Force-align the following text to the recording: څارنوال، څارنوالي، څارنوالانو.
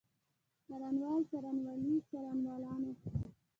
څارنوال، 0.65 1.21
څارنوالي، 1.29 1.93
څارنوالانو. 2.09 2.93